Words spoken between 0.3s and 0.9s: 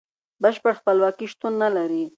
بشپړه